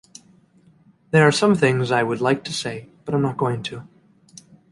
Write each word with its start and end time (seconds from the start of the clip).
There 1.11 1.27
are 1.27 1.31
some 1.31 1.53
things 1.53 1.91
I 1.91 2.01
would 2.01 2.21
like 2.21 2.43
to 2.45 2.51
say 2.51 2.87
but 3.05 3.13
I'm 3.13 3.21
not 3.21 3.37
going 3.37 3.61
to. 3.65 3.87